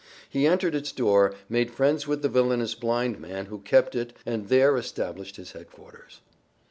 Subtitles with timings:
[0.27, 4.47] He entered its door, made friends with the villainous blind man who kept it and
[4.47, 6.21] there established his headquarters.